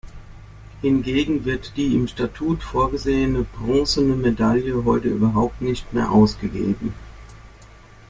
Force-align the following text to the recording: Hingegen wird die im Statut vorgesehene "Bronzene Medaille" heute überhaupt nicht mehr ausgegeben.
Hingegen 0.81 1.45
wird 1.45 1.73
die 1.77 1.93
im 1.93 2.07
Statut 2.07 2.63
vorgesehene 2.63 3.43
"Bronzene 3.43 4.15
Medaille" 4.15 4.83
heute 4.83 5.09
überhaupt 5.09 5.61
nicht 5.61 5.93
mehr 5.93 6.11
ausgegeben. 6.11 6.95